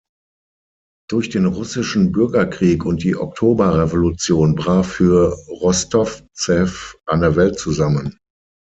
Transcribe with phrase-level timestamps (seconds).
[1.11, 8.17] Durch den russischen Bürgerkrieg und die Oktoberrevolution brach für Rostovtzeff eine Welt zusammen.